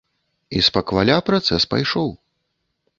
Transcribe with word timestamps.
І 0.59 0.61
спакваля 0.69 1.17
працэс 1.29 1.71
пайшоў. 1.77 2.09